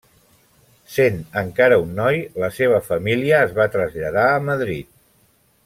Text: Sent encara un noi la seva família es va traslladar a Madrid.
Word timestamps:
Sent 0.93 1.19
encara 1.41 1.77
un 1.83 1.91
noi 1.99 2.17
la 2.45 2.49
seva 2.57 2.81
família 2.89 3.43
es 3.49 3.55
va 3.61 3.69
traslladar 3.77 4.25
a 4.31 4.41
Madrid. 4.51 4.91